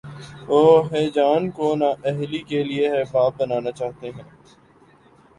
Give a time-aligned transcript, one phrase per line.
[0.47, 4.23] وہ ہیجان کو نا اہلی کے لیے حجاب بنانا چاہتے ہیں۔